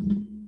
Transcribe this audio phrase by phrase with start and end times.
[0.00, 0.39] Mm-hmm.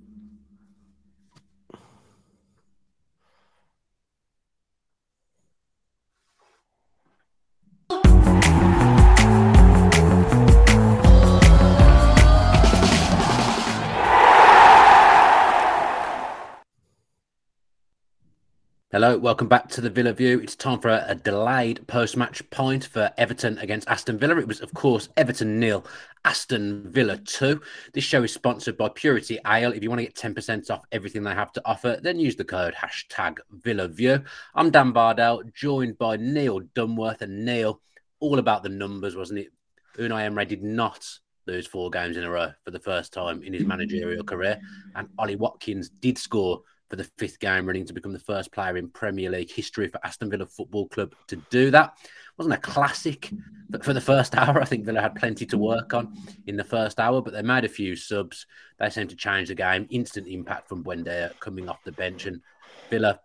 [18.93, 20.39] Hello, welcome back to the Villa View.
[20.41, 24.37] It's time for a, a delayed post match point for Everton against Aston Villa.
[24.37, 25.87] It was, of course, Everton nil,
[26.27, 27.59] Aston Villa 2.
[27.95, 29.73] This show is sponsored by Purity Ale.
[29.73, 32.45] If you want to get 10% off everything they have to offer, then use the
[32.45, 34.23] code hashtag Villa View.
[34.55, 37.23] I'm Dan Bardell, joined by Neil Dunworth.
[37.23, 37.81] And Neil,
[38.21, 39.53] all about the numbers, wasn't it?
[39.97, 41.03] Unai Emery did not
[41.47, 44.61] lose four games in a row for the first time in his managerial career.
[44.95, 46.61] And Ollie Watkins did score
[46.93, 49.99] for the fifth game running to become the first player in Premier League history for
[50.05, 51.95] Aston Villa Football Club to do that.
[52.03, 53.31] It Wasn't a classic,
[53.71, 56.15] but for the first hour, I think Villa had plenty to work on
[56.47, 58.45] in the first hour, but they made a few subs.
[58.79, 59.87] They seemed to change the game.
[59.89, 62.43] Instant impact from Buendia coming off the bench, and
[62.91, 63.19] Villa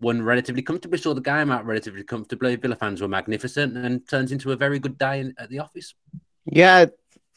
[0.00, 2.54] won relatively comfortably, saw the game out relatively comfortably.
[2.54, 5.94] Villa fans were magnificent and turns into a very good day in, at the office.
[6.44, 6.86] Yeah,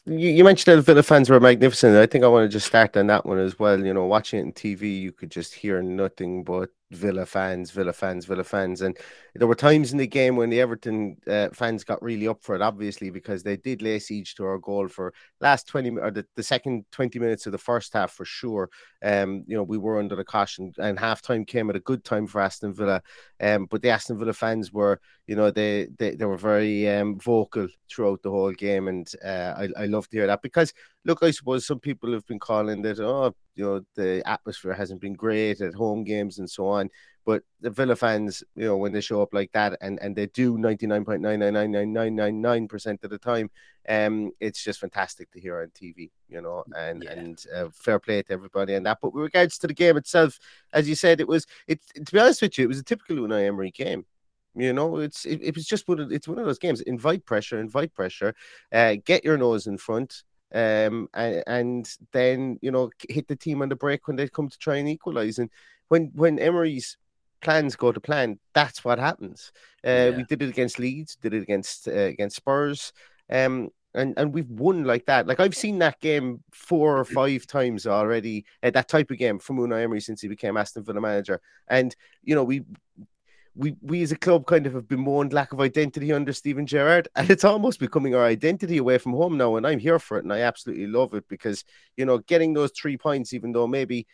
[0.06, 1.96] you, you mentioned that Villa fans were magnificent.
[1.96, 3.84] I think I want to just start on that one as well.
[3.84, 7.92] You know, watching it on TV, you could just hear nothing but Villa fans, Villa
[7.92, 8.80] fans, Villa fans.
[8.82, 8.96] And
[9.34, 12.54] there were times in the game when the Everton uh, fans got really up for
[12.54, 16.26] it, obviously, because they did lay siege to our goal for last 20 or the,
[16.36, 18.70] the second 20 minutes of the first half for sure.
[19.02, 22.04] Um, you know, we were under the caution and half time came at a good
[22.04, 23.02] time for Aston Villa.
[23.40, 27.18] Um, but the Aston Villa fans were, you know, they they, they were very um,
[27.18, 28.88] vocal throughout the whole game.
[28.88, 30.72] And uh, I, I love to hear that because
[31.04, 35.00] look, I suppose some people have been calling that, oh, you know, the atmosphere hasn't
[35.00, 36.90] been great at home games and so on.
[37.26, 40.26] But the Villa fans, you know, when they show up like that and, and they
[40.26, 43.50] do 99.9999999% of the time,
[43.88, 47.12] um, it's just fantastic to hear on TV, you know, and, yeah.
[47.12, 48.98] and uh, fair play to everybody and that.
[49.00, 50.38] But with regards to the game itself,
[50.74, 53.16] as you said, it was, it, to be honest with you, it was a typical
[53.16, 54.04] Unai Emery game.
[54.56, 56.80] You know, it's it, it was just one of, it's one of those games.
[56.82, 58.36] Invite pressure, invite pressure,
[58.72, 60.22] uh, get your nose in front,
[60.54, 64.48] um, and, and, then you know hit the team on the break when they come
[64.48, 65.38] to try and equalize.
[65.38, 65.50] And
[65.88, 66.96] when when Emery's
[67.40, 69.52] plans go to plan, that's what happens.
[69.84, 70.10] Uh, yeah.
[70.10, 72.92] We did it against Leeds, did it against uh, against Spurs,
[73.30, 75.26] um, and and we've won like that.
[75.26, 78.44] Like I've seen that game four or five times already.
[78.62, 81.94] Uh, that type of game from Unai Emery since he became Aston Villa manager, and
[82.22, 82.62] you know we
[83.56, 87.08] we we as a club kind of have bemoaned lack of identity under Steven Gerrard,
[87.16, 89.56] and it's almost becoming our identity away from home now.
[89.56, 91.64] And I'm here for it, and I absolutely love it because
[91.96, 94.06] you know getting those three points, even though maybe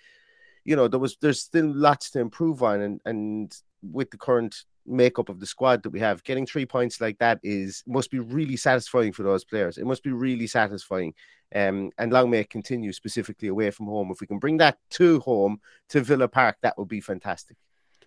[0.65, 4.65] you know there was there's still lots to improve on, and and with the current
[4.87, 8.19] makeup of the squad that we have, getting three points like that is must be
[8.19, 9.79] really satisfying for those players.
[9.79, 11.15] It must be really satisfying.
[11.53, 14.11] Um, and long may it continue specifically away from home.
[14.13, 17.57] If we can bring that to home to Villa Park, that would be fantastic.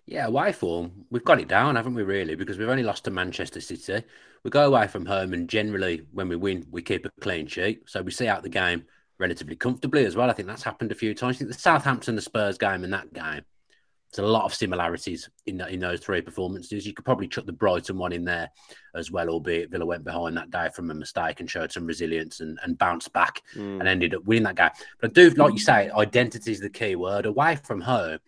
[0.06, 2.34] Yeah, away form, we've got it down, haven't we, really?
[2.34, 4.04] Because we've only lost to Manchester City.
[4.42, 7.84] We go away from home, and generally, when we win, we keep a clean sheet.
[7.86, 8.84] So we see out the game
[9.18, 10.28] relatively comfortably as well.
[10.28, 11.36] I think that's happened a few times.
[11.36, 13.42] I think the Southampton, the Spurs game, and that game,
[14.14, 16.86] there's a lot of similarities in in those three performances.
[16.86, 18.50] You could probably chuck the Brighton one in there
[18.94, 22.40] as well, albeit Villa went behind that day from a mistake and showed some resilience
[22.40, 23.80] and, and bounced back mm.
[23.80, 24.70] and ended up winning that game.
[25.00, 27.26] But I do, like you say, identity is the key word.
[27.26, 28.18] Away from home,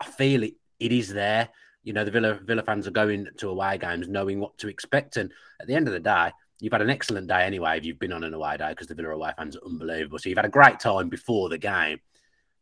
[0.00, 1.48] I feel it, it is there.
[1.82, 5.16] You know, the Villa Villa fans are going to away games knowing what to expect,
[5.16, 7.98] and at the end of the day, you've had an excellent day anyway if you've
[7.98, 10.18] been on an away day because the Villa away fans are unbelievable.
[10.18, 12.00] So you've had a great time before the game.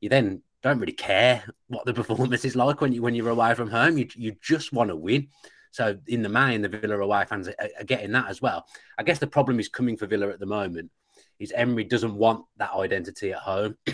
[0.00, 3.54] You then don't really care what the performance is like when you when you're away
[3.54, 3.98] from home.
[3.98, 5.28] You you just want to win.
[5.70, 8.64] So in the main, the Villa away fans are, are, getting that as well.
[8.96, 10.90] I guess the problem is coming for Villa at the moment
[11.40, 13.76] is Emery doesn't want that identity at home.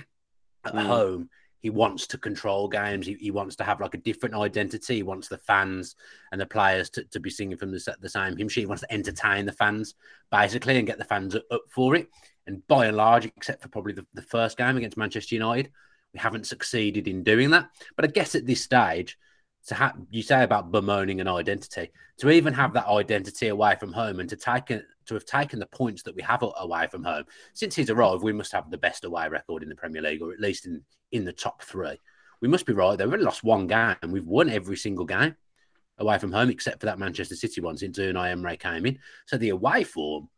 [0.65, 0.87] at mm.
[0.87, 3.07] home, he wants to control games.
[3.07, 4.97] He, he wants to have like a different identity.
[4.97, 5.95] He wants the fans
[6.33, 8.63] and the players to, to be singing from the, the same hymn sheet.
[8.63, 9.95] He wants to entertain the fans
[10.31, 12.09] basically and get the fans up for it.
[12.47, 15.71] And by and large, except for probably the, the first game against Manchester United,
[16.13, 17.69] we haven't succeeded in doing that.
[17.95, 19.19] But I guess at this stage,
[19.67, 23.93] to have you say about bemoaning an identity, to even have that identity away from
[23.93, 27.05] home and to take it, to have taken the points that we have away from
[27.05, 30.23] home since he's arrived, we must have the best away record in the Premier League,
[30.23, 32.01] or at least in in the top three.
[32.41, 32.97] We must be right.
[32.97, 35.37] They've only lost one game, and we've won every single game
[35.99, 38.99] away from home, except for that Manchester City one since Unai Emery came in.
[39.27, 40.29] So the away form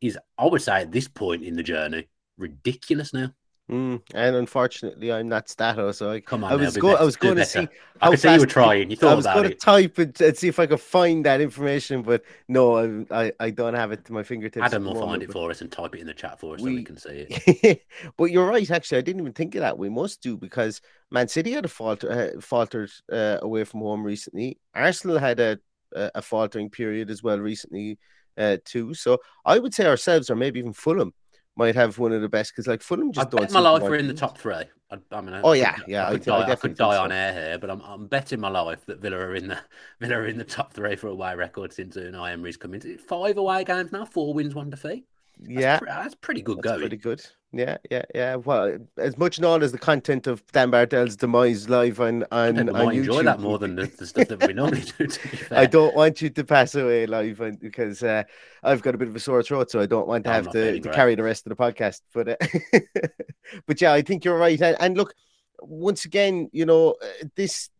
[0.00, 3.32] is, I would say, at this point in the journey, ridiculous now.
[3.70, 6.96] Mm, and unfortunately, I'm not Stato, so I, Come on, I was going.
[6.96, 7.68] I was going to see.
[8.00, 8.90] I could see you were trying.
[8.90, 11.42] You thought I was going to type it and see if I could find that
[11.42, 14.64] information, but no, I, I, I don't have it to my fingertips.
[14.64, 16.62] Adam will moment, find it for us and type it in the chat for us
[16.62, 17.82] we, so we can see it.
[18.16, 18.70] but you're right.
[18.70, 19.76] Actually, I didn't even think of that.
[19.76, 20.80] We must do because
[21.10, 24.58] Man City had a falter, uh, faltered uh, away from home recently.
[24.74, 25.58] Arsenal had a
[25.94, 27.98] a faltering period as well recently
[28.36, 28.94] uh, too.
[28.94, 31.12] So I would say ourselves, or maybe even Fulham
[31.58, 33.40] might have one of the best because like Fulham just I don't.
[33.40, 34.54] Bet my life we're in the top three.
[34.54, 36.08] I, I mean, I oh yeah, yeah.
[36.08, 38.48] I could, I, die, I could die, on air here, but I'm, I'm betting my
[38.48, 39.58] life that Villa are in the
[40.00, 43.36] Villa are in the top three for away record since Unai Emery's come into five
[43.36, 45.04] away games now, four wins, one defeat.
[45.40, 46.80] That's yeah, pre- that's pretty good that's going.
[46.80, 47.26] Pretty good.
[47.52, 48.34] Yeah, yeah, yeah.
[48.34, 52.84] Well, as much known as the content of Dan Bardell's demise live on on, I
[52.84, 55.06] on enjoy that more than the, the stuff that we normally do.
[55.06, 55.58] To be fair.
[55.58, 58.24] I don't want you to pass away live on, because uh,
[58.62, 60.78] I've got a bit of a sore throat, so I don't want to have to,
[60.78, 62.02] to carry the rest of the podcast.
[62.12, 62.80] But uh,
[63.66, 64.60] but yeah, I think you're right.
[64.60, 65.14] And, and look,
[65.60, 67.70] once again, you know, uh, this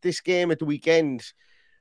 [0.00, 1.22] this game at the weekend,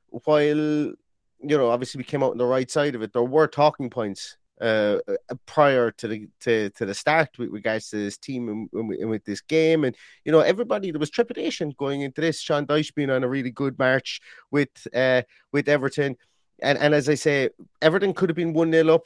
[0.09, 0.97] while you
[1.41, 4.35] know, obviously we came out on the right side of it, there were talking points
[4.61, 8.69] uh, uh, prior to the to, to the start with regards to this team and,
[8.73, 9.83] and, with- this game.
[9.83, 9.95] And
[10.25, 12.39] you know, everybody there was trepidation going into this.
[12.39, 14.21] Sean Dyche being on a really good march
[14.51, 15.21] with uh
[15.51, 16.17] with Everton,
[16.61, 17.49] and and as I say,
[17.81, 19.05] Everton could have been one 0 up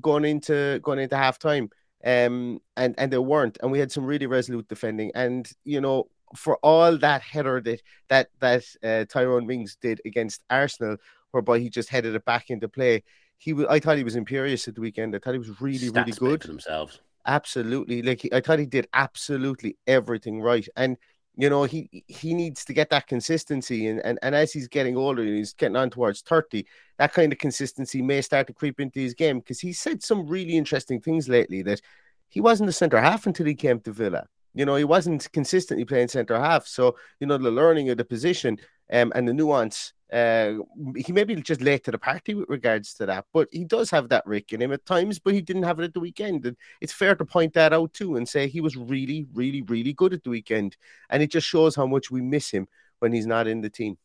[0.00, 1.70] going into going into half time.
[2.04, 5.12] Um and and they weren't, and we had some really resolute defending.
[5.14, 10.42] And you know, for all that header that that that uh, Tyrone Mings did against
[10.50, 10.96] Arsenal,
[11.30, 13.02] whereby he just headed it back into play,
[13.40, 13.66] he was.
[13.70, 15.16] I thought he was imperious at the weekend.
[15.16, 16.42] I thought he was really, Stats really good.
[16.42, 17.00] for themselves.
[17.26, 20.98] Absolutely, like he, I thought he did absolutely everything right, and
[21.36, 24.94] you know he he needs to get that consistency, and and, and as he's getting
[24.94, 26.66] older, and he's getting on towards thirty,
[26.98, 30.26] that kind of consistency may start to creep into his game because he said some
[30.26, 31.80] really interesting things lately that
[32.28, 34.26] he wasn't a centre half until he came to Villa.
[34.52, 38.04] You know, he wasn't consistently playing centre half, so you know the learning of the
[38.04, 38.58] position
[38.92, 39.94] um, and the nuance.
[40.12, 40.54] Uh,
[40.96, 43.90] he may be just late to the party with regards to that, but he does
[43.90, 46.44] have that Rick in him at times, but he didn't have it at the weekend.
[46.46, 49.92] And it's fair to point that out too and say he was really, really, really
[49.92, 50.76] good at the weekend.
[51.10, 52.66] And it just shows how much we miss him
[52.98, 53.98] when he's not in the team.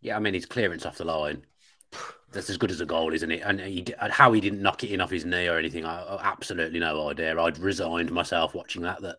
[0.00, 1.44] Yeah, I mean his clearance off the line.
[2.36, 3.40] That's as good as a goal, isn't it?
[3.44, 6.20] And he, how he didn't knock it in off his knee or anything, I, I
[6.22, 7.40] absolutely no idea.
[7.40, 9.16] I'd resigned myself watching that that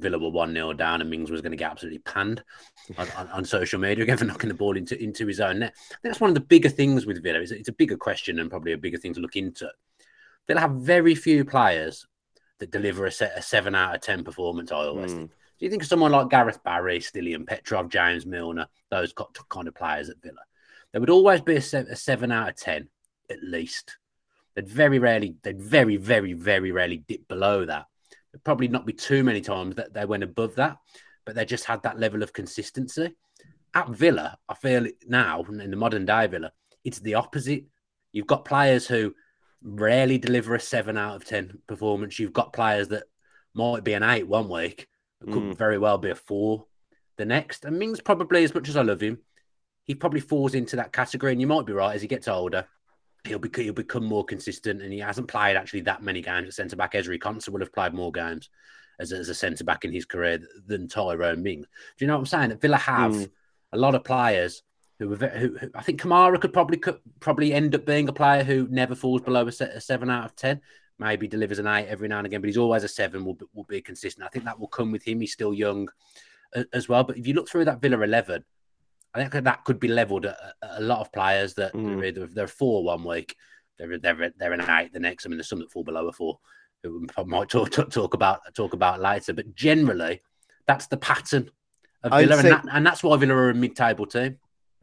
[0.00, 2.42] Villa were one 0 down and Mings was going to get absolutely panned
[2.98, 5.74] on, on, on social media again for knocking the ball into into his own net.
[5.76, 7.40] I think that's one of the bigger things with Villa.
[7.40, 9.70] It's, it's a bigger question and probably a bigger thing to look into.
[10.46, 12.06] They'll have very few players
[12.58, 14.72] that deliver a, set, a seven out of ten performance.
[14.72, 15.16] I always Mm.
[15.16, 15.30] think.
[15.58, 19.14] Do you think of someone like Gareth Barry, Stiliyan Petrov, James Milner, those
[19.48, 20.40] kind of players at Villa?
[20.92, 22.88] There would always be a, se- a seven out of ten
[23.30, 23.96] at least.
[24.54, 27.86] They'd very rarely, they'd very, very, very rarely dip below that.
[28.32, 30.78] There'd probably not be too many times that they went above that,
[31.24, 33.14] but they just had that level of consistency.
[33.74, 36.52] At Villa, I feel now in the modern day Villa,
[36.84, 37.64] it's the opposite.
[38.12, 39.14] You've got players who
[39.62, 42.18] rarely deliver a seven out of ten performance.
[42.18, 43.04] You've got players that
[43.52, 44.86] might be an eight one week,
[45.20, 45.56] but could Mm.
[45.58, 46.66] very well be a four
[47.16, 47.64] the next.
[47.64, 49.18] And Mings probably, as much as I love him,
[49.86, 51.32] he probably falls into that category.
[51.32, 52.66] And you might be right as he gets older,
[53.24, 54.82] he'll be he'll become more consistent.
[54.82, 56.92] And he hasn't played actually that many games at centre back.
[56.92, 58.50] Ezri Konsa will have played more games
[58.98, 61.66] as, a- as a centre back in his career than Tyrone Mings.
[61.96, 62.48] Do you know what I'm saying?
[62.50, 63.30] That Villa have Mm.
[63.72, 64.62] a lot of players
[64.98, 65.26] who who,
[65.58, 68.94] who, I think Kamara could probably could probably end up being a player who never
[68.94, 70.60] falls below a, a, seven out of ten.
[70.98, 73.22] Maybe delivers an eight every now and again, but he's always a seven.
[73.24, 74.24] Will will be consistent.
[74.24, 75.20] I think that will come with him.
[75.20, 75.88] He's still young
[76.72, 77.04] as well.
[77.04, 78.44] But if you look through that Villa eleven,
[79.16, 82.16] I think that could be levelled at a lot of players that mm.
[82.18, 83.36] are they're four one week,
[83.78, 85.26] they're they're they're an eight the next.
[85.26, 86.38] I mean, there's some that fall below a four.
[86.82, 89.32] Who we might talk, talk, talk about talk about later.
[89.32, 90.22] But generally,
[90.66, 91.50] that's the pattern
[92.02, 94.38] of Villa, say, and, that, and that's why Villa are a mid-table team.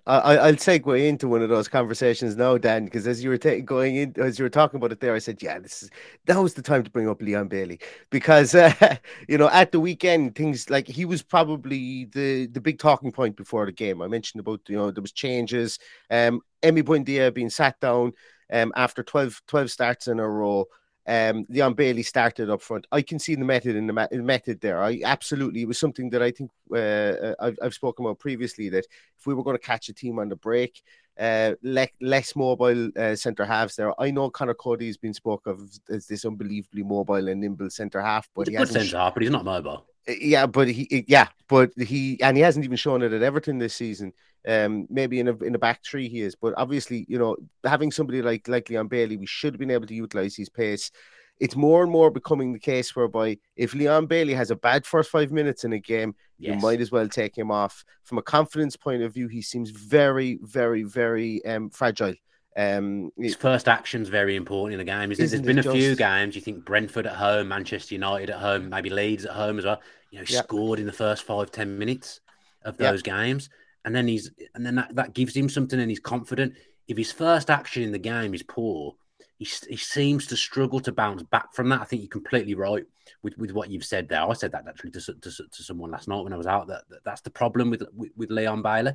[0.05, 3.61] I, will segue into one of those conversations now, Dan, because as you were ta-
[3.63, 5.89] going in, as you were talking about it there, I said, yeah, this is
[6.25, 7.79] that was the time to bring up Leon Bailey
[8.09, 8.97] because uh,
[9.29, 13.37] you know at the weekend things like he was probably the the big talking point
[13.37, 14.01] before the game.
[14.01, 15.79] I mentioned about you know there was changes,
[16.09, 18.13] um, Emi Buendia being sat down
[18.51, 20.65] um after 12, 12 starts in a row
[21.05, 22.87] um, Leon Bailey started up front.
[22.91, 23.93] I can see the method in the,
[24.23, 24.81] method there.
[24.81, 28.69] I absolutely it was something that I think uh, uh, I've, I've spoken about previously.
[28.69, 28.85] That
[29.19, 30.81] if we were going to catch a team on the break,
[31.19, 33.99] uh, le- less mobile uh, centre halves there.
[34.01, 38.01] I know Conor Coady has been spoken of as this unbelievably mobile and nimble centre
[38.01, 39.85] half, but he's he a good centre half, but he's not mobile.
[40.07, 43.73] Yeah, but he, yeah, but he, and he hasn't even shown it at Everton this
[43.73, 44.13] season.
[44.45, 47.91] Um, maybe in a in a back three he is, but obviously, you know, having
[47.91, 50.91] somebody like like Leon Bailey, we should have been able to utilize his pace.
[51.39, 55.09] It's more and more becoming the case whereby if Leon Bailey has a bad first
[55.09, 56.53] five minutes in a game, yes.
[56.53, 57.85] you might as well take him off.
[58.03, 62.13] From a confidence point of view, he seems very, very, very um, fragile.
[62.55, 65.11] Um, His first action's very important in the game.
[65.11, 65.75] There's been a just...
[65.75, 66.35] few games.
[66.35, 69.81] You think Brentford at home, Manchester United at home, maybe Leeds at home as well.
[70.11, 70.43] You know, yep.
[70.43, 72.21] scored in the first five ten minutes
[72.63, 73.17] of those yep.
[73.17, 73.49] games,
[73.83, 76.53] and then he's and then that, that gives him something, and he's confident.
[76.87, 78.95] If his first action in the game is poor,
[79.37, 81.81] he, he seems to struggle to bounce back from that.
[81.81, 82.85] I think you're completely right
[83.23, 84.21] with, with what you've said there.
[84.21, 86.67] I said that actually to, to, to someone last night when I was out.
[86.67, 88.93] That, that that's the problem with, with, with Leon Bailey.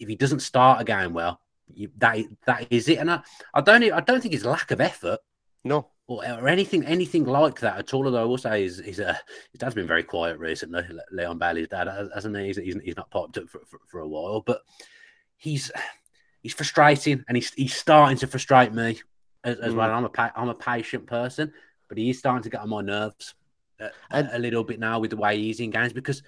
[0.00, 1.40] If he doesn't start a game well,
[1.74, 2.98] you, that that is it.
[2.98, 3.20] And I,
[3.54, 5.20] I don't I don't think it's lack of effort.
[5.64, 5.88] No.
[6.06, 8.06] Or, or anything anything like that at all.
[8.06, 9.18] Although I will say he's, he's a,
[9.52, 10.82] his dad's been very quiet recently.
[11.12, 12.46] Leon Bailey's dad hasn't he?
[12.46, 14.62] He's, he's, he's not popped up for, for, for, a while, but
[15.36, 15.70] he's
[16.42, 19.00] he's frustrating and he's he's starting to frustrate me
[19.44, 19.76] as, as mm.
[19.76, 19.90] well.
[19.90, 21.52] I'm a I'm a patient person,
[21.88, 23.34] but he's starting to get on my nerves
[23.80, 26.22] a, and, a little bit now with the way he's in games because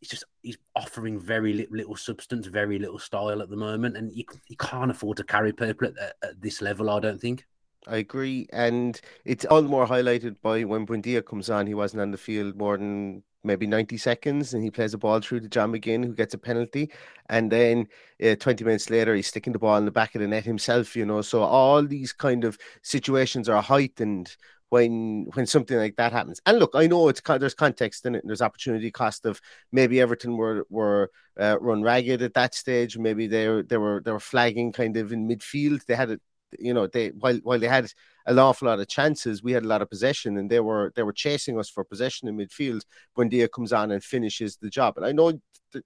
[0.00, 4.12] he's just he's offering very little, little, substance, very little style at the moment, and
[4.12, 6.90] you, you can't afford to carry people at, at, at, this level.
[6.90, 7.46] I don't think.
[7.86, 11.66] I agree, and it's all the more highlighted by when Buendia comes on.
[11.66, 15.20] He wasn't on the field more than maybe 90 seconds and he plays a ball
[15.20, 16.90] through to John McGinn, who gets a penalty.
[17.28, 17.88] And then
[18.22, 20.94] uh, 20 minutes later, he's sticking the ball in the back of the net himself,
[20.94, 21.22] you know.
[21.22, 24.36] So all these kind of situations are heightened
[24.70, 26.40] when when something like that happens.
[26.46, 30.00] And look, I know it's there's context in it, and there's opportunity cost of maybe
[30.00, 32.96] Everton were were uh, run ragged at that stage.
[32.96, 35.84] Maybe they were they were they were flagging kind of in midfield.
[35.84, 36.20] They had it,
[36.58, 37.92] you know, they while while they had
[38.26, 41.02] an awful lot of chances, we had a lot of possession, and they were they
[41.02, 42.82] were chasing us for possession in midfield.
[43.18, 45.40] Buendia comes on and finishes the job, and I know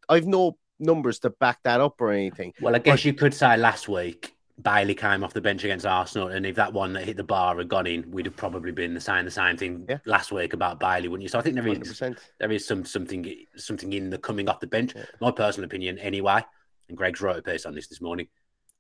[0.09, 2.53] I've no numbers to back that up or anything.
[2.61, 5.85] Well, I guess but, you could say last week Bailey came off the bench against
[5.85, 8.71] Arsenal, and if that one that hit the bar had gone in, we'd have probably
[8.71, 9.99] been saying the same thing yeah.
[10.07, 11.29] last week about Bailey, wouldn't you?
[11.29, 12.19] So I think there is 100%.
[12.39, 14.93] there is some something something in the coming off the bench.
[14.95, 15.05] Yeah.
[15.21, 16.45] My personal opinion, anyway,
[16.89, 18.29] and Greg's wrote a piece on this this morning.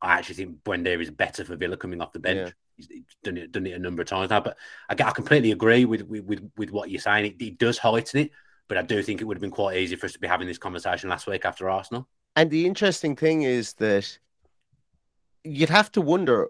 [0.00, 2.52] I actually think Buendia is better for Villa coming off the bench.
[2.76, 2.85] Yeah.
[2.88, 4.57] He's done it done it a number of times now, but
[4.88, 7.26] I, I completely agree with, with with what you're saying.
[7.26, 8.31] It, it does heighten it,
[8.69, 10.47] but I do think it would have been quite easy for us to be having
[10.47, 12.09] this conversation last week after Arsenal.
[12.37, 14.19] And the interesting thing is that
[15.45, 16.49] you'd have to wonder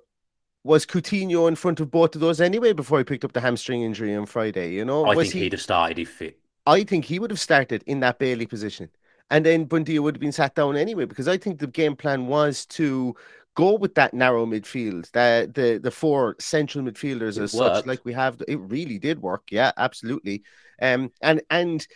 [0.63, 3.83] was Coutinho in front of both of those anyway before he picked up the hamstring
[3.83, 4.73] injury on Friday?
[4.73, 6.39] You know, I was think he, would have started if fit.
[6.67, 8.89] I think he would have started in that Bailey position,
[9.31, 12.27] and then Buendia would have been sat down anyway because I think the game plan
[12.27, 13.15] was to
[13.55, 17.77] go with that narrow midfield, the the the four central midfielders it as worked.
[17.77, 18.43] such, like we have.
[18.49, 20.43] It really did work, yeah, absolutely.
[20.81, 21.87] Um, and and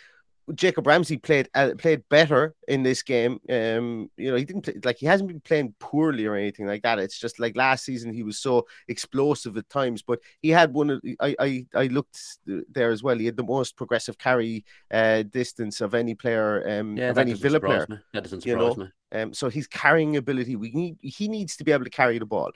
[0.55, 3.39] Jacob Ramsey played uh, played better in this game.
[3.51, 6.83] Um, you know, he didn't play, like he hasn't been playing poorly or anything like
[6.83, 6.99] that.
[6.99, 10.91] It's just like last season he was so explosive at times, but he had one
[10.91, 13.19] of I I, I looked there as well.
[13.19, 17.35] He had the most progressive carry uh, distance of any player um yeah, of any
[17.35, 17.87] Villa player.
[17.89, 17.99] Me.
[18.13, 18.85] That doesn't surprise you know?
[18.85, 18.91] me.
[19.11, 22.27] Um, so his carrying ability, we need he needs to be able to carry the
[22.27, 22.53] ball.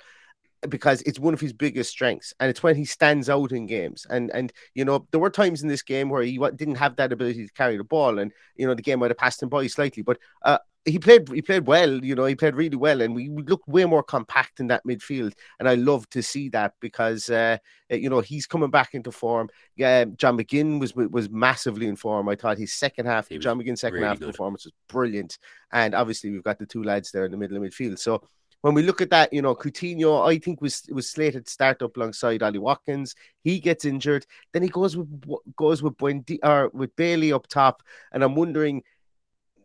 [0.68, 4.06] Because it's one of his biggest strengths and it's when he stands out in games.
[4.10, 7.12] And and you know there were times in this game where he didn't have that
[7.12, 9.66] ability to carry the ball and you know the game might have passed him by
[9.66, 13.14] slightly but uh, he played he played well you know he played really well and
[13.14, 17.28] we, looked way more compact in that midfield and i love to see that because
[17.30, 17.56] uh,
[17.88, 19.48] you know he's coming back into form.
[19.76, 22.28] Yeah john mcginn was was massively in form.
[22.28, 24.30] I thought his second half john mcginn's second really half good.
[24.30, 25.38] performance was brilliant.
[25.72, 27.98] And obviously we've got the two lads there in the middle of midfield.
[27.98, 28.28] So
[28.62, 31.82] when we look at that, you know, Coutinho, I think was was slated to start
[31.82, 33.14] up alongside Ollie Watkins.
[33.44, 35.08] He gets injured, then he goes with
[35.56, 38.82] goes with Buendia or with Bailey up top, and I'm wondering,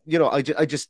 [0.05, 0.89] you know, I, I just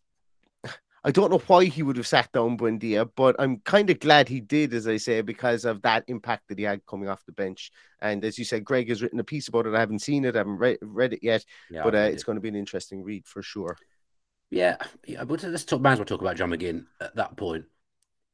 [1.03, 4.27] I don't know why he would have sat down Buendia, but I'm kind of glad
[4.29, 7.31] he did, as I say, because of that impact that he had coming off the
[7.33, 7.71] bench.
[8.01, 9.75] And as you said, Greg has written a piece about it.
[9.75, 12.37] I haven't seen it, I haven't read, read it yet, yeah, but uh, it's going
[12.37, 13.77] to be an interesting read for sure.
[14.49, 15.25] Yeah, yeah.
[15.25, 15.81] But let's talk.
[15.81, 17.65] Might as well talk about John McGinn at that point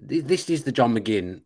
[0.08, 1.42] this is the John McGinn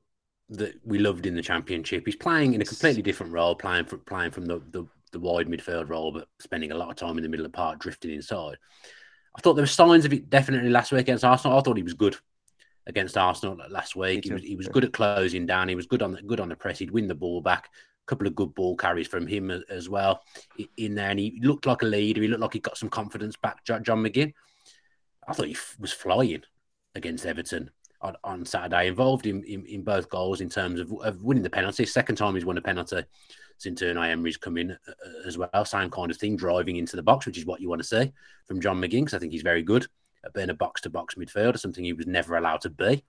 [0.50, 2.06] that we loved in the championship.
[2.06, 5.48] He's playing in a completely different role, playing from playing from the, the, the wide
[5.48, 8.12] midfield role, but spending a lot of time in the middle of the park, drifting
[8.12, 8.58] inside.
[9.36, 11.58] I thought there were signs of it definitely last week against Arsenal.
[11.58, 12.16] I thought he was good
[12.88, 14.24] against Arsenal last week.
[14.24, 15.70] He was, he was good at closing down.
[15.70, 16.80] He was good on the good on the press.
[16.80, 17.66] He'd win the ball back.
[17.66, 20.22] A couple of good ball carries from him as well
[20.78, 22.22] in there, and he looked like a leader.
[22.22, 23.64] He looked like he got some confidence back.
[23.66, 24.34] John McGinn.
[25.28, 26.44] I thought he was flying
[26.96, 27.70] against Everton
[28.02, 31.50] on, on Saturday, involved in, in, in, both goals in terms of, of winning the
[31.50, 31.86] penalty.
[31.86, 33.04] Second time he's won a penalty
[33.58, 35.66] since Unai Emery's come in uh, uh, as well.
[35.66, 38.12] Same kind of thing, driving into the box, which is what you want to see
[38.46, 39.88] from John McGinn, because I think he's very good
[40.24, 43.04] at being a box to box midfielder, something he was never allowed to be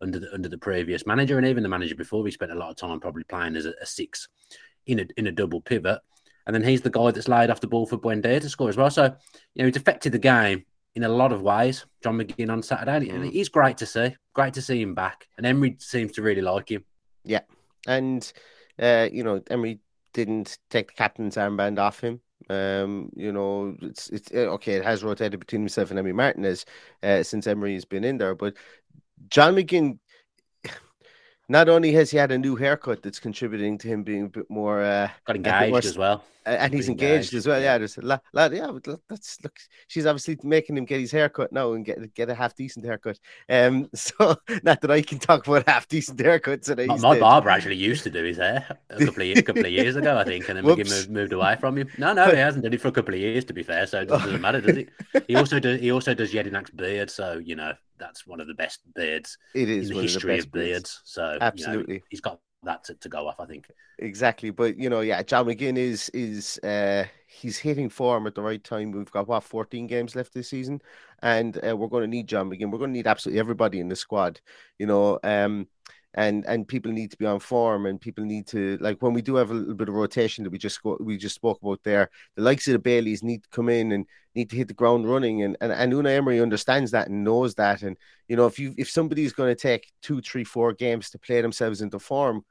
[0.00, 2.24] under the under the previous manager and even the manager before.
[2.24, 4.28] He spent a lot of time probably playing as a, a six
[4.86, 6.00] in a in a double pivot.
[6.46, 8.76] And then he's the guy that's laid off the ball for Buendia to score as
[8.76, 8.90] well.
[8.90, 9.04] So,
[9.54, 13.10] you know, he's affected the game in a lot of ways, John McGinn on Saturday.
[13.10, 13.32] And mm.
[13.32, 14.16] he's great to see.
[14.32, 15.28] Great to see him back.
[15.36, 16.84] And Emery seems to really like him.
[17.24, 17.40] Yeah.
[17.86, 18.32] And,
[18.78, 19.80] uh, you know, Emery
[20.12, 22.20] didn't take the captain's armband off him.
[22.48, 24.74] Um, you know, it's it's uh, okay.
[24.74, 26.66] It has rotated between himself and Emery Martinez
[27.02, 28.54] uh, since Emery has been in there, but
[29.28, 29.98] John McGinn
[31.48, 34.50] not only has he had a new haircut that's contributing to him being a bit
[34.50, 37.60] more uh, got engaged more, as well, and he's engaged, engaged, as well.
[37.60, 38.70] Yeah, there's a lot, lot yeah.
[39.08, 39.56] That's look,
[39.88, 43.18] she's obviously making him get his haircut now and get get a half decent haircut.
[43.48, 46.74] Um, so not that I can talk about half decent haircuts.
[46.86, 49.72] My, my barber actually used to do his hair a couple of years, couple of
[49.72, 51.88] years ago, I think, and then McGinn moved, moved away from him.
[51.98, 53.86] No, no, he hasn't done it for a couple of years, to be fair.
[53.86, 54.88] So it doesn't matter, does it?
[55.28, 55.80] He also does.
[55.80, 59.68] He also does Jedinak's beard, so you know that's one of the best beards it
[59.68, 60.70] is in the history of, of beards.
[60.70, 61.00] beards.
[61.04, 63.40] So absolutely, you know, he's got that to, to go off.
[63.40, 63.66] I think
[63.98, 64.50] exactly.
[64.50, 68.62] But you know, yeah, John McGinn is is uh, he's hitting form at the right
[68.62, 68.92] time.
[68.92, 70.80] We've got what 14 games left this season,
[71.22, 72.70] and uh, we're going to need John McGinn.
[72.70, 74.40] We're going to need absolutely everybody in the squad.
[74.78, 75.68] You know, um,
[76.14, 79.22] and and people need to be on form and people need to like when we
[79.22, 81.82] do have a little bit of rotation that we just go, we just spoke about
[81.82, 84.74] there the likes of the Baileys need to come in and need to hit the
[84.74, 87.96] ground running and and, and Unai Emery understands that and knows that and
[88.28, 91.40] you know if you if somebody's going to take two three four games to play
[91.40, 92.44] themselves into form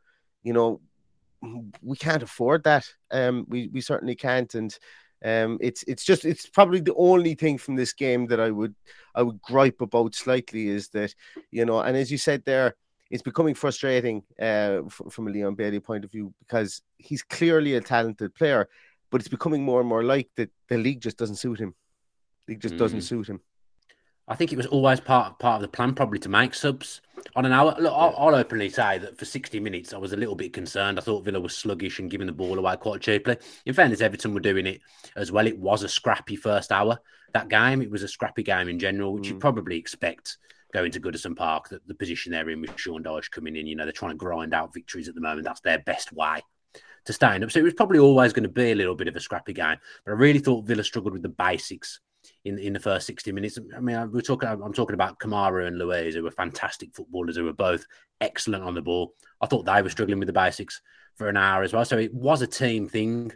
[0.43, 0.79] you know
[1.82, 4.77] we can't afford that um we we certainly can't and
[5.23, 8.75] um, it's it's just it's probably the only thing from this game that I would
[9.15, 11.15] I would gripe about slightly is that
[11.49, 12.75] you know, and as you said there,
[13.10, 17.82] it's becoming frustrating uh, from a Leon Bailey point of view because he's clearly a
[17.82, 18.67] talented player,
[19.12, 21.73] but it's becoming more and more like that the league just doesn't suit him.
[22.45, 22.79] The league just mm.
[22.79, 23.39] doesn't suit him.
[24.27, 27.01] I think it was always part part of the plan, probably to make subs
[27.36, 27.75] on an hour.
[27.79, 30.97] Look, I'll, I'll, openly say that for sixty minutes, I was a little bit concerned.
[30.97, 33.38] I thought Villa was sluggish and giving the ball away quite cheaply.
[33.65, 34.81] In fairness, Everton were doing it
[35.15, 35.47] as well.
[35.47, 36.99] It was a scrappy first hour.
[37.33, 39.29] That game, it was a scrappy game in general, which mm.
[39.29, 40.38] you probably expect
[40.73, 43.75] going to Goodison Park, the, the position they're in with Sean Dyche coming in, you
[43.75, 45.45] know, they're trying to grind out victories at the moment.
[45.45, 46.41] That's their best way
[47.05, 47.51] to stand up.
[47.51, 49.77] So it was probably always going to be a little bit of a scrappy game.
[50.05, 51.99] But I really thought Villa struggled with the basics
[52.45, 53.58] in in the first 60 minutes.
[53.75, 57.45] I mean, we're talking I'm talking about Kamara and Luiz, who were fantastic footballers, who
[57.45, 57.86] were both
[58.21, 59.13] excellent on the ball.
[59.41, 60.82] I thought they were struggling with the basics
[61.15, 61.86] for an hour as well.
[61.86, 63.32] So it was a team thing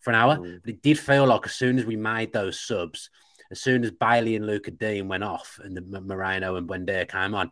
[0.00, 0.36] for an hour.
[0.36, 0.60] Mm.
[0.62, 3.10] But it did feel like as soon as we made those subs,
[3.50, 7.34] as soon as Bailey and Lucas Digne went off and the Moreno and Buendia came
[7.34, 7.50] on,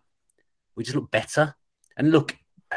[0.77, 1.55] we just looked better.
[1.97, 2.37] And look,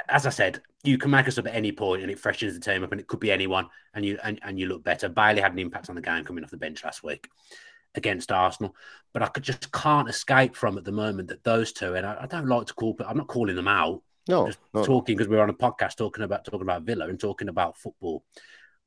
[0.09, 2.59] as I said, you can make us up at any point and it freshens the
[2.59, 5.09] team up and it could be anyone and you and, and you look better.
[5.09, 7.29] Bailey had an impact on the game coming off the bench last week
[7.95, 8.75] against Arsenal.
[9.13, 12.19] But I could just can't escape from at the moment that those two, and I,
[12.21, 14.01] I don't like to call but I'm not calling them out.
[14.27, 14.83] No, just no.
[14.83, 18.23] talking because we're on a podcast talking about talking about Villa and talking about football.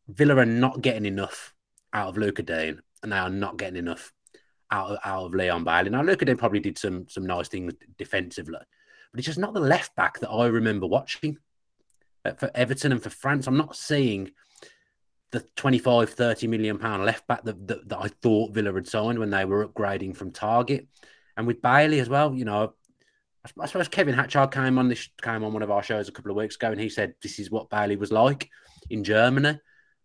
[0.08, 1.54] Villa are not getting enough
[1.92, 4.12] out of Lucas Digne and they are not getting enough
[4.70, 5.90] out of, out of Leon Bailey.
[5.90, 8.58] Now, Lucas Digne probably did some some nice things defensively,
[9.10, 11.38] but it's just not the left back that I remember watching
[12.38, 13.46] for Everton and for France.
[13.46, 14.30] I'm not seeing
[15.34, 19.18] the 25, 30 million pound left back that, that, that I thought Villa had signed
[19.18, 20.86] when they were upgrading from Targett.
[21.36, 22.74] And with Bailey as well, you know,
[23.60, 26.30] I suppose Kevin Hatchard came on this came on one of our shows a couple
[26.30, 28.48] of weeks ago, and he said this is what Bailey was like
[28.90, 29.58] in Germany.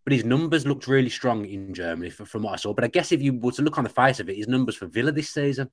[0.03, 2.73] But his numbers looked really strong in Germany from what I saw.
[2.73, 4.75] But I guess if you were to look on the face of it, his numbers
[4.75, 5.69] for Villa this season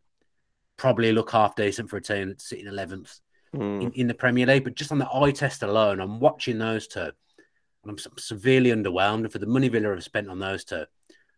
[0.76, 3.18] probably look half decent for a team that's sitting eleventh
[3.54, 3.82] mm.
[3.82, 4.64] in, in, the Premier League.
[4.64, 7.10] But just on the eye test alone, I'm watching those two,
[7.88, 9.30] I'm severely underwhelmed.
[9.30, 10.84] for the money Villa have spent on those two,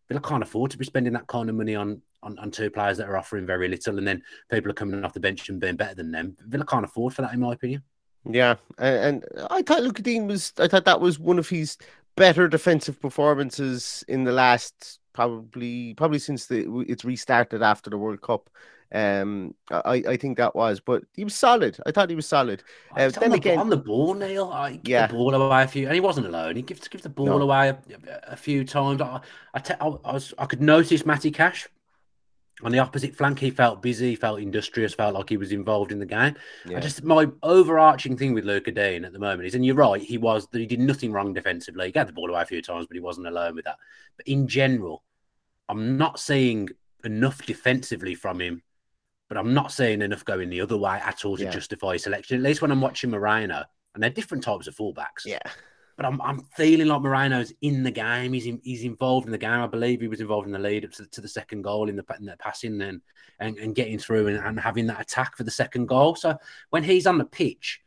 [0.08, 2.96] Villa can't afford to be spending that kind of money on, on, on two players
[2.98, 5.76] that are offering very little, and then people are coming off the bench and being
[5.76, 6.36] better than them.
[6.46, 7.82] Villa can't afford for that, in my opinion.
[8.24, 10.52] Yeah, and, and I thought Lucas Digne was.
[10.58, 11.76] I thought that was one of his
[12.16, 18.20] better defensive performances in the last probably probably since the it's restarted after the World
[18.22, 18.48] Cup.
[18.90, 21.76] Um, I, I think that was, but he was solid.
[21.84, 22.62] I thought he was solid.
[22.92, 25.06] Uh, then on the, again, on the ball, Neil, I give yeah.
[25.08, 26.54] the ball away a few, and he wasn't alone.
[26.54, 27.42] He gives give the ball no.
[27.42, 27.78] away a,
[28.28, 29.02] a, few times.
[29.02, 29.20] I,
[29.52, 31.68] I, te- I, I, was, I could notice Matty Cash
[32.62, 33.40] on the opposite flank.
[33.40, 36.36] He felt busy, felt industrious, felt like he was involved in the game.
[36.66, 36.78] Yeah.
[36.78, 40.00] I just my overarching thing with Lucas Digne at the moment is, and you're right,
[40.00, 41.86] he was he did nothing wrong defensively.
[41.86, 43.76] He got the ball away a few times, but he wasn't alone with that.
[44.16, 45.02] But in general,
[45.68, 46.70] I'm not saying
[47.04, 48.62] enough defensively from him
[49.28, 51.50] but I'm not saying enough going the other way at all to yeah.
[51.50, 52.38] justify selection.
[52.38, 55.26] At least when I'm watching Moreno, and they're different types of fullbacks.
[55.26, 55.40] Yeah.
[55.96, 58.32] But I'm, I'm feeling like Moreno's in the game.
[58.32, 59.60] He's in, he's involved in the game.
[59.60, 62.04] I believe he was involved in the lead to, to the second goal in the,
[62.18, 63.02] in the passing and,
[63.40, 66.14] and, and getting through and, and having that attack for the second goal.
[66.14, 66.38] So
[66.70, 67.80] when he's on the pitch,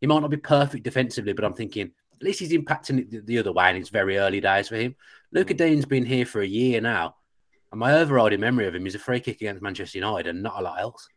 [0.00, 3.20] he might not be perfect defensively, but I'm thinking at least he's impacting it the,
[3.20, 4.94] the other way, and it's very early days for him.
[5.32, 5.56] Luca mm.
[5.56, 7.16] Digne's been here for a year now.
[7.74, 10.60] And my overriding memory of him is a free kick against Manchester United and not
[10.60, 11.08] a lot else.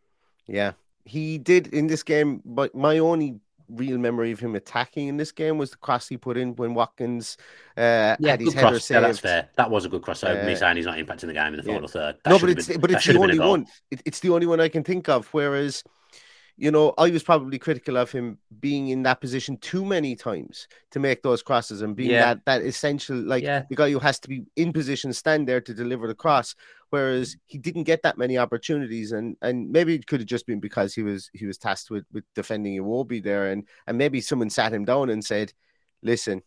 [0.48, 0.72] Yeah,
[1.06, 2.42] he did in this game.
[2.44, 3.40] But my only
[3.70, 6.74] real memory of him attacking in this game was the cross he put in when
[6.74, 7.38] Watkins
[7.78, 8.86] uh, yeah, had his header cross.
[8.86, 8.96] saved.
[8.96, 9.50] Yeah, that's fair.
[9.56, 10.22] That was a good cross.
[10.22, 11.88] So uh, me saying he's not impacting the game in the final yeah.
[11.88, 12.16] third.
[12.24, 13.68] That no, but it's been, but it's the only one.
[13.92, 15.28] It, it's the only one I can think of.
[15.28, 15.84] Whereas
[16.58, 20.68] you know, I was probably critical of him being in that position too many times
[20.90, 22.34] to make those crosses and being yeah.
[22.34, 23.64] that that essential, like yeah.
[23.70, 26.56] the guy who has to be in position, stand there to deliver the cross.
[26.90, 30.60] Whereas he didn't get that many opportunities, and and maybe it could have just been
[30.60, 34.50] because he was he was tasked with with defending Iwobi there, and and maybe someone
[34.50, 35.54] sat him down and said,
[36.02, 36.42] "Listen,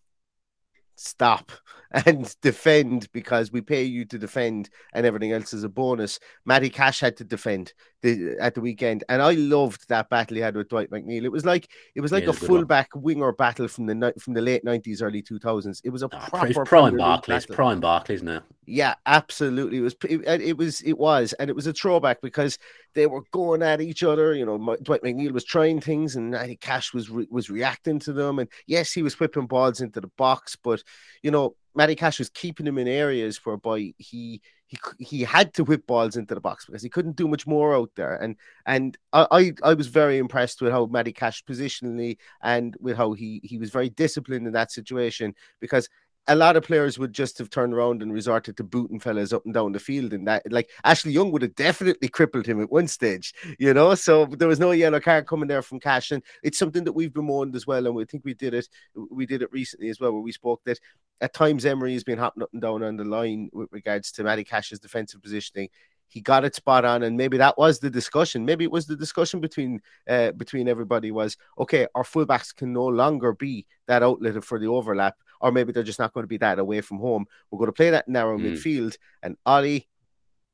[0.96, 1.52] stop
[1.92, 6.20] and defend because we pay you to defend and everything else is a bonus.
[6.44, 7.72] Matty Cash had to defend
[8.02, 11.24] the, at the weekend, and I loved that battle he had with Dwight McNeil.
[11.24, 14.40] It was like it was like yeah, a fullback winger battle from the from the
[14.40, 15.80] late nineties, early two thousands.
[15.84, 18.42] It was a oh, proper prime Barclays, prime Barclays now.
[18.66, 19.78] Yeah, absolutely.
[19.78, 22.58] It was it, it, was it was, and it was a throwback because
[22.94, 24.34] they were going at each other.
[24.34, 28.12] You know, Dwight McNeil was trying things, and Matty Cash was re, was reacting to
[28.12, 28.38] them.
[28.38, 30.82] And yes, he was whipping balls into the box, but
[31.22, 35.64] you know Matty Cash was keeping him in areas whereby he he he had to
[35.64, 38.16] whip balls into the box because he couldn't do much more out there.
[38.16, 43.12] And and I I, was very impressed with how Matty Cash positionally and with how
[43.12, 45.88] he he was very disciplined in that situation because
[46.30, 49.44] a lot of players would just have turned around and resorted to booting fellas up
[49.44, 50.12] and down the field.
[50.12, 53.96] And that, like Ashley Young would have definitely crippled him at one stage, you know.
[53.96, 57.12] So there was no yellow card coming there from Cash, and it's something that we've
[57.12, 57.84] bemoaned as well.
[57.84, 58.68] And we think we did it,
[59.10, 60.78] we did it recently as well, where we spoke that
[61.20, 64.22] at times Emery has been hopping up and down on the line with regards to
[64.22, 65.68] Matty Cash's defensive positioning
[66.10, 68.96] he got it spot on and maybe that was the discussion maybe it was the
[68.96, 74.42] discussion between uh, between everybody was okay our fullbacks can no longer be that outlet
[74.42, 77.26] for the overlap or maybe they're just not going to be that away from home.
[77.50, 78.52] We're going to play that narrow mm.
[78.52, 78.96] midfield.
[79.22, 79.88] And Ollie,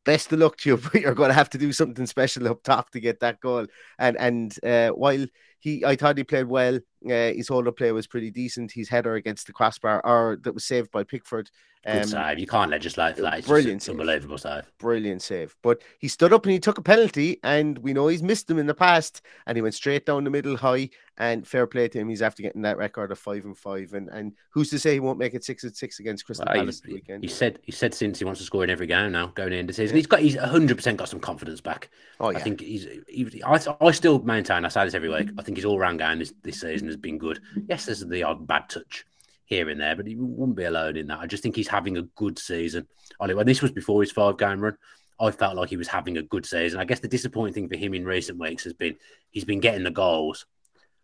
[0.04, 0.76] best of luck to you.
[0.92, 3.66] but You're going to have to do something special up top to get that goal.
[3.98, 5.26] And and uh, while
[5.66, 6.76] he, I thought he played well.
[6.76, 8.72] Uh, his up play was pretty decent.
[8.72, 11.50] His header against the crossbar, or that was saved by Pickford,
[11.86, 12.38] Good um, save.
[12.40, 13.38] You can't legislate that.
[13.38, 13.92] It's brilliant, save.
[13.92, 14.64] unbelievable save.
[14.78, 15.54] Brilliant save.
[15.62, 18.58] But he stood up and he took a penalty, and we know he's missed them
[18.58, 19.22] in the past.
[19.46, 20.90] And he went straight down the middle high.
[21.18, 22.10] And fair play to him.
[22.10, 23.94] He's after getting that record of five and five.
[23.94, 26.56] And and who's to say he won't make it six and six against Crystal well,
[26.56, 27.22] Palace weekend?
[27.22, 29.72] He said he said since he wants to score in every game now going into
[29.72, 29.96] season.
[29.96, 31.88] He's got he's hundred percent got some confidence back.
[32.20, 32.38] Oh yeah.
[32.38, 32.86] I think he's.
[33.08, 34.66] He, I, I still maintain.
[34.66, 35.30] I say this every week.
[35.38, 37.40] I think his all round game this, this season has been good.
[37.66, 39.06] Yes, there's the odd bad touch
[39.46, 41.20] here and there, but he wouldn't be alone in that.
[41.20, 42.86] I just think he's having a good season.
[43.18, 44.76] Ollie, when this was before his five game run,
[45.18, 46.78] I felt like he was having a good season.
[46.78, 48.96] I guess the disappointing thing for him in recent weeks has been
[49.30, 50.46] he's been getting the goals,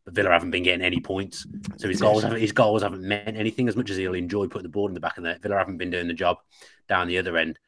[0.05, 1.47] but Villa haven't been getting any points.
[1.79, 4.65] So his goals haven't, his goals haven't meant anything as much as he'll enjoy putting
[4.65, 6.39] the ball in the back of the Villa haven't been doing the job
[6.89, 7.59] down the other end.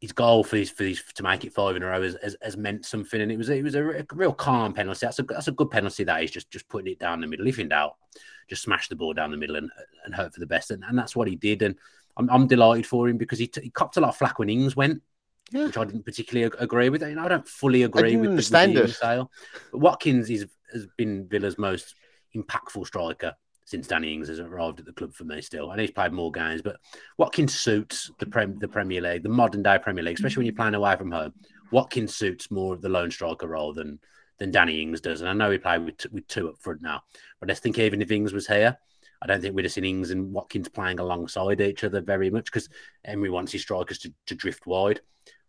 [0.00, 2.36] His goal for his, for his to make it five in a row has, has,
[2.40, 5.00] has meant something, and it was it was a, real calm penalty.
[5.02, 6.04] That's a that's a good penalty.
[6.04, 7.46] That is just just putting it down the middle.
[7.46, 7.96] If in doubt,
[8.48, 9.70] just smash the ball down the middle and
[10.04, 10.70] and hope for the best.
[10.70, 11.62] And, and that's what he did.
[11.62, 11.74] And
[12.16, 14.50] I'm, I'm delighted for him because he, t- he copped a lot of flack when
[14.50, 15.02] Ings went.
[15.50, 15.66] Yeah.
[15.66, 17.00] Which I didn't particularly agree with.
[17.00, 18.90] Know, I don't fully agree with understand the, it.
[18.90, 19.30] sale.
[19.72, 21.94] But Watkins is, has been Villa's most
[22.36, 23.34] impactful striker
[23.68, 25.70] since Danny Ings has arrived at the club for me still.
[25.70, 26.78] and he's played more games, but
[27.18, 30.54] Watkins suits the Prem, the Premier League, the modern day Premier League, especially when you're
[30.54, 31.34] playing away from home.
[31.70, 33.98] Watkins suits more of the lone striker role than
[34.38, 35.20] than Danny Ings does.
[35.20, 37.02] And I know he played with, with two up front now,
[37.40, 38.78] but I think even if Ings was here,
[39.20, 42.46] I don't think we'd have seen Ings and Watkins playing alongside each other very much
[42.46, 42.70] because
[43.04, 45.00] Emery wants his strikers to, to drift wide.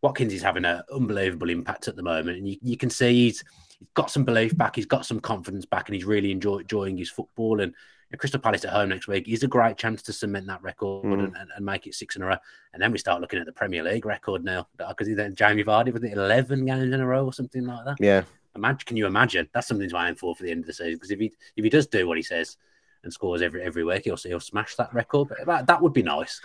[0.01, 3.45] Watkins is having an unbelievable impact at the moment, and you, you can see he's,
[3.77, 6.97] he's got some belief back, he's got some confidence back, and he's really enjoy, enjoying
[6.97, 7.61] his football.
[7.61, 7.73] And
[8.17, 11.25] Crystal Palace at home next week is a great chance to cement that record mm.
[11.25, 12.37] and, and, make it six in a row.
[12.73, 15.95] And then we start looking at the Premier League record now because then Jamie Vardy
[15.95, 17.97] it eleven games in a row or something like that.
[17.99, 18.23] Yeah.
[18.55, 19.47] Imagine, can you imagine?
[19.53, 21.63] That's something to aim for for the end of the season because if he if
[21.63, 22.57] he does do what he says
[23.03, 25.29] and scores every every week, he'll he'll smash that record.
[25.29, 26.41] But that, that would be nice.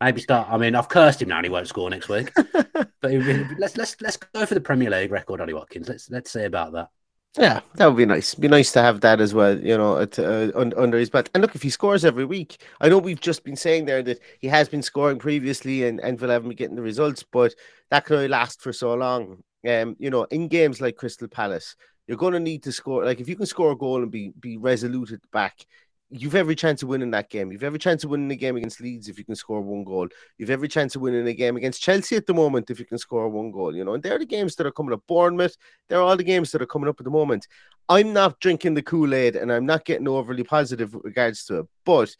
[0.00, 0.48] Maybe start.
[0.50, 2.32] I mean, I've cursed him now, and he won't score next week.
[2.52, 3.12] but
[3.58, 5.88] let's let's let's go for the Premier League record, Ollie Watkins.
[5.88, 6.90] Let's let's say about that.
[7.38, 8.34] Yeah, that would be nice.
[8.34, 11.28] Be nice to have that as well, you know, at, uh, under his belt.
[11.34, 14.20] And look, if he scores every week, I know we've just been saying there that
[14.40, 17.54] he has been scoring previously, and Villa haven't been getting the results, but
[17.90, 19.42] that can only last for so long.
[19.68, 23.04] Um, you know, in games like Crystal Palace, you're going to need to score.
[23.04, 25.66] Like if you can score a goal and be be resolute at the back,
[26.10, 27.50] you've every chance of winning that game.
[27.50, 30.08] You've every chance of winning the game against Leeds if you can score one goal.
[30.38, 32.98] You've every chance of winning a game against Chelsea at the moment if you can
[32.98, 33.74] score one goal.
[33.74, 35.02] You know, and they're the games that are coming up.
[35.06, 35.56] Bournemouth,
[35.88, 37.48] they're all the games that are coming up at the moment.
[37.88, 41.60] I'm not drinking the Kool Aid and I'm not getting overly positive with regards to
[41.60, 42.14] it, but.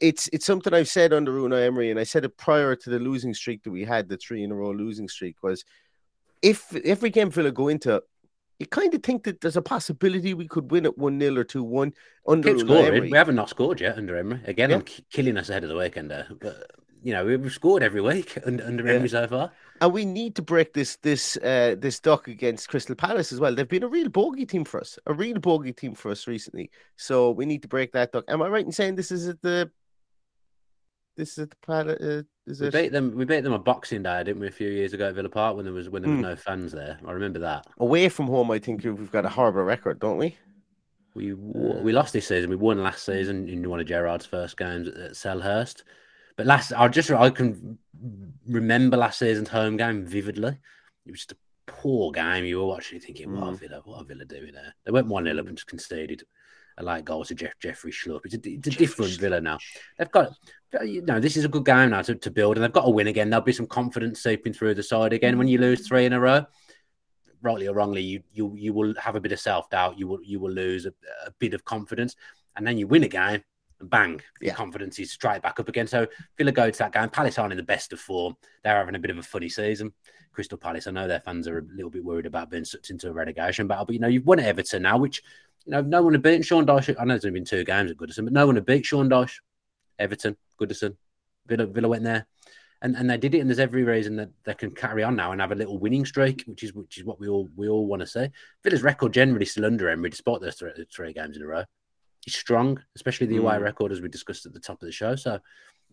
[0.00, 3.00] It's it's something I've said under Unai Emery, and I said it prior to the
[3.00, 5.64] losing streak that we had, the three in a row losing streak, was
[6.40, 8.00] if every game Villa go into,
[8.58, 11.44] you kind of think that there's a possibility we could win at 1 0 or
[11.44, 11.92] 2 1
[12.26, 13.02] under Keep scoring.
[13.02, 14.40] We haven't not scored yet under Emery.
[14.44, 14.76] Again, yeah.
[14.76, 16.08] I'm killing us ahead of the weekend.
[16.08, 16.70] But,
[17.02, 18.94] you know, we've scored every week under, under yeah.
[18.94, 19.52] Emery so far.
[19.80, 23.54] And we need to break this this uh, this duck against Crystal Palace as well.
[23.54, 26.70] They've been a real bogey team for us, a real bogey team for us recently.
[26.96, 28.24] So we need to break that duck.
[28.26, 29.70] Am I right in saying this is at the
[31.18, 32.72] this is at the uh, is we it...
[32.72, 33.14] beat them.
[33.14, 35.56] We beat them on Boxing Day, didn't we, a few years ago at Villa Park
[35.56, 36.22] when there was when there was mm.
[36.22, 36.98] no fans there.
[37.06, 37.66] I remember that.
[37.78, 40.36] Away from home, I think we've got a horrible record, don't we?
[41.14, 42.48] We we lost this season.
[42.48, 45.82] We won last season in one of Gerrard's first games at Selhurst.
[46.36, 47.78] But last, I just I can
[48.46, 50.56] remember last season's home game vividly.
[51.04, 52.44] It was just a poor game.
[52.44, 53.48] You were watching, thinking, "What mm.
[53.48, 53.82] are Villa?
[53.84, 56.22] What are Villa doing there?" They went one 0 up and just conceded
[56.78, 58.20] a late goal to Jeff, Jeffrey Schlupp.
[58.24, 59.58] It's a, it's a different Villa now.
[59.98, 60.32] They've got
[60.82, 62.90] you know, this is a good game now to, to build, and they've got to
[62.90, 63.30] win again.
[63.30, 65.38] There'll be some confidence seeping through the side again.
[65.38, 66.46] When you lose three in a row,
[67.42, 69.98] rightly or wrongly, you you you will have a bit of self doubt.
[69.98, 70.92] You will you will lose a,
[71.26, 72.16] a, bit of confidence,
[72.56, 73.42] and then you win a game,
[73.80, 74.54] bang, yeah.
[74.54, 75.86] confidence is straight back up again.
[75.86, 77.08] So Villa go to that game.
[77.08, 78.36] Palace aren't in the best of form.
[78.64, 79.92] They're having a bit of a funny season.
[80.32, 83.08] Crystal Palace, I know their fans are a little bit worried about being sucked into
[83.08, 85.22] a relegation battle, but you know you've won at Everton now, which
[85.64, 86.94] you know no one had beaten Sean Dyche.
[86.98, 89.10] I know there's only been two games at Goodison, but no one had beat Sean
[89.10, 89.40] Dyche.
[89.98, 90.96] Everton, Goodison,
[91.46, 92.26] Villa, Villa went there,
[92.82, 93.40] and, and they did it.
[93.40, 96.04] And there's every reason that they can carry on now and have a little winning
[96.04, 98.28] streak, which is which is what we all we all want to see.
[98.62, 101.64] Villa's record generally still under Emery, despite those three, three games in a row.
[102.28, 103.62] Strong, especially the away mm.
[103.62, 105.16] record as we discussed at the top of the show.
[105.16, 105.38] So,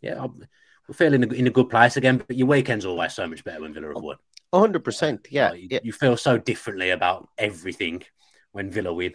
[0.02, 0.46] yeah, I'm,
[0.88, 2.24] we're feeling in a, in a good place again.
[2.26, 4.18] But your weekend's always so much better when Villa have won.
[4.54, 5.54] hundred percent, yeah.
[5.54, 8.04] You, you, feel so differently about everything
[8.52, 9.14] when Villa win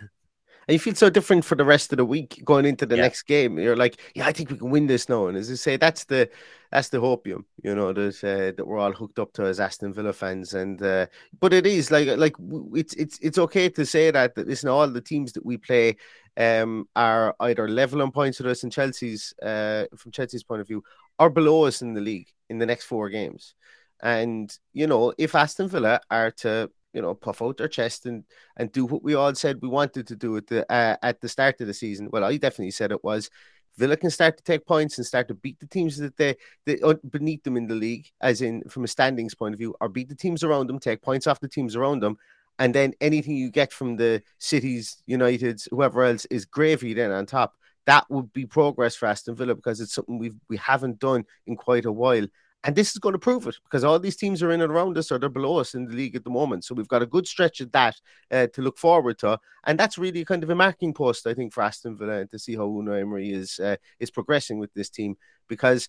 [0.71, 3.03] and you feel so different for the rest of the week going into the yeah.
[3.03, 3.59] next game.
[3.59, 5.27] You're like, yeah, I think we can win this now.
[5.27, 6.31] And as I say, that's the
[6.71, 9.93] that's the hopium, you know, that uh, that we're all hooked up to as Aston
[9.93, 10.55] Villa fans.
[10.55, 11.07] And uh,
[11.41, 12.37] but it is like like
[12.73, 15.97] it's it's it's okay to say that that listen, all the teams that we play
[16.37, 20.69] um are either level on points with us in Chelsea's uh from Chelsea's point of
[20.69, 20.85] view,
[21.19, 23.57] or below us in the league in the next four games.
[24.05, 28.25] And you know, if Aston Villa are to you know, puff out their chest and
[28.57, 31.29] and do what we all said we wanted to do at the uh, at the
[31.29, 32.09] start of the season.
[32.11, 33.31] Well, I definitely said it was
[33.77, 36.79] Villa can start to take points and start to beat the teams that they, they
[36.81, 39.89] uh, beneath them in the league, as in from a standings point of view, or
[39.89, 42.17] beat the teams around them, take points off the teams around them,
[42.59, 47.27] and then anything you get from the cities, Uniteds, whoever else is gravy then on
[47.27, 47.55] top.
[47.87, 51.57] That would be progress for Aston Villa because it's something we've we haven't done in
[51.57, 52.27] quite a while.
[52.65, 54.99] And this is going to prove it because all these teams are in and around
[54.99, 56.65] us or they're below us in the league at the moment.
[56.65, 57.97] So we've got a good stretch of that
[58.31, 59.39] uh, to look forward to.
[59.65, 62.57] And that's really kind of a marking post, I think, for Aston Villa to see
[62.57, 65.17] how Unai Emery is, uh, is progressing with this team
[65.49, 65.89] because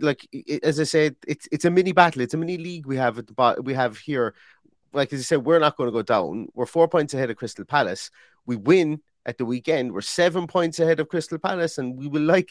[0.00, 0.26] like
[0.62, 2.22] as I said, it's it's a mini battle.
[2.22, 3.64] It's a mini league we have at the bottom.
[3.64, 4.34] We have here,
[4.92, 6.48] like as I said, we're not going to go down.
[6.54, 8.10] We're four points ahead of Crystal Palace.
[8.46, 9.92] We win at the weekend.
[9.92, 12.50] We're seven points ahead of Crystal Palace, and we will like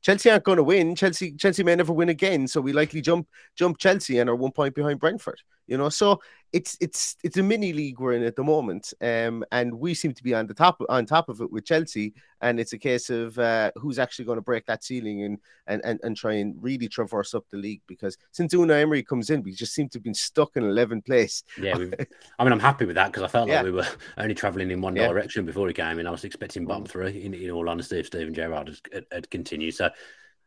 [0.00, 0.96] Chelsea aren't going to win.
[0.96, 4.50] Chelsea Chelsea may never win again, so we likely jump jump Chelsea and are one
[4.50, 5.42] point behind Brentford.
[5.66, 6.20] You know, so
[6.52, 10.14] it's it's it's a mini league we're in at the moment, um, and we seem
[10.14, 13.10] to be on the top on top of it with Chelsea, and it's a case
[13.10, 16.54] of uh, who's actually going to break that ceiling and, and and and try and
[16.62, 19.98] really traverse up the league because since Unai Emery comes in, we just seem to
[19.98, 21.42] have been stuck in 11th place.
[21.60, 21.74] Yeah,
[22.38, 23.62] I mean, I'm happy with that because I felt like yeah.
[23.64, 25.08] we were only travelling in one yeah.
[25.08, 26.06] direction before he came in.
[26.06, 26.88] I was expecting bottom mm.
[26.88, 27.24] three.
[27.24, 29.90] In, in all honesty, if Steven Gerrard had, had continued, so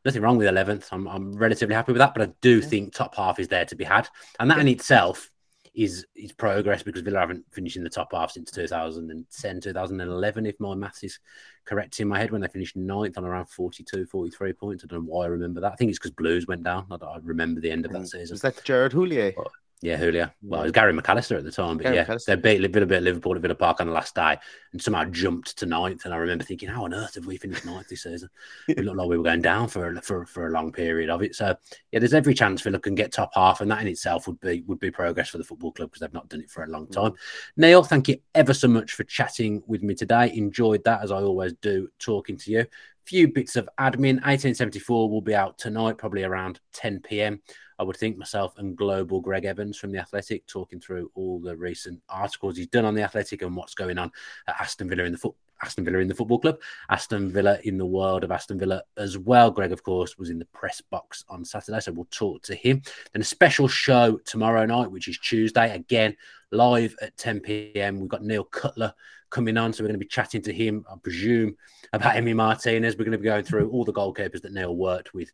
[0.08, 0.88] nothing wrong with 11th.
[0.92, 2.68] I'm, I'm relatively happy with that, but I do yeah.
[2.68, 4.08] think top half is there to be had.
[4.40, 4.62] And that yeah.
[4.62, 5.30] in itself
[5.76, 10.60] is is progress because Villa haven't finished in the top half since 2010, 2011, if
[10.60, 11.20] my maths is
[11.66, 14.84] correct in my head, when they finished ninth on around 42, 43 points.
[14.84, 15.74] I don't know why I remember that.
[15.74, 16.88] I think it's because Blues went down.
[16.90, 18.34] I, I remember the end of that season.
[18.34, 19.34] Was that Gerard Houllier?
[19.36, 20.32] But, yeah, Houllier.
[20.42, 22.26] Well, it was Gary McAllister at the time, but Gary yeah, McAllister.
[22.26, 24.36] they beat a bit of Liverpool at Villa Park on the last day
[24.72, 26.06] and somehow jumped to ninth.
[26.06, 28.30] And I remember thinking, how on earth have we finished ninth this season?
[28.68, 31.36] it looked like we were going down for for for a long period of it.
[31.36, 31.56] So
[31.92, 34.64] yeah, there's every chance Villa can get top half, and that in itself would be
[34.66, 36.88] would be progress for the football club because they've not done it for a long
[36.88, 37.12] time.
[37.12, 37.18] Mm.
[37.58, 40.32] Neil, thank you ever so much for chatting with me today.
[40.34, 42.66] Enjoyed that as I always do, talking to you.
[43.06, 44.16] Few bits of admin.
[44.26, 47.42] 1874 will be out tonight, probably around 10 p.m.
[47.80, 51.56] I would think myself and global Gregg Evans from the Athletic talking through all the
[51.56, 54.12] recent articles he's done on the Athletic and what's going on
[54.48, 55.36] at Aston Villa in the foot.
[55.64, 56.60] Aston Villa in the football club,
[56.90, 59.50] Aston Villa in the world of Aston Villa as well.
[59.50, 62.82] Gregg, of course, was in the press box on Saturday, so we'll talk to him.
[63.12, 66.16] Then a special show tomorrow night, which is Tuesday, again
[66.52, 68.00] live at 10 p.m.
[68.00, 68.94] We've got Neil Cutler
[69.30, 71.58] coming on, so we're going to be chatting to him, I presume,
[71.94, 72.96] about Emi Martinez.
[72.96, 75.32] We're going to be going through all the goalkeepers that Neil worked with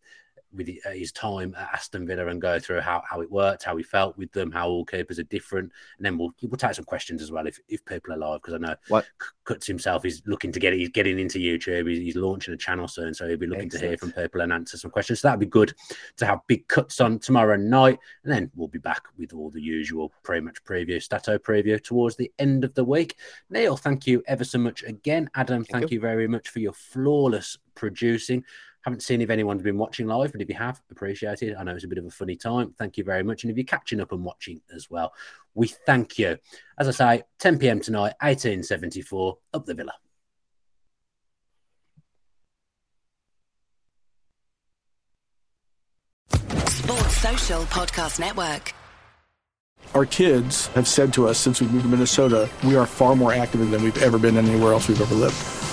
[0.55, 3.83] with his time at Aston Villa and go through how, how it worked, how he
[3.83, 7.21] felt with them, how all keepers are different, and then we'll we'll take some questions
[7.21, 9.05] as well if, if people are live because I know what
[9.45, 12.87] Cuts himself is looking to get he's getting into YouTube, he's, he's launching a channel
[12.87, 13.81] soon, so he'll be looking Excellent.
[13.81, 15.21] to hear from people and answer some questions.
[15.21, 15.73] So that'd be good
[16.17, 19.61] to have big cuts on tomorrow night, and then we'll be back with all the
[19.61, 23.17] usual pretty much preview, stato preview towards the end of the week.
[23.49, 25.29] Neil, thank you ever so much again.
[25.35, 25.95] Adam, thank, thank you.
[25.95, 28.43] you very much for your flawless producing.
[28.83, 31.55] Haven't seen if anyone's been watching live, but if you have, appreciate it.
[31.57, 32.73] I know it's a bit of a funny time.
[32.77, 33.43] Thank you very much.
[33.43, 35.13] And if you're catching up and watching as well,
[35.53, 36.37] we thank you.
[36.77, 37.79] As I say, 10 p.m.
[37.79, 39.93] tonight, 1874, up the Villa.
[46.67, 48.73] Sports Social Podcast Network.
[49.95, 53.31] Our kids have said to us since we moved to Minnesota, we are far more
[53.31, 55.72] active than we've ever been anywhere else we've ever lived.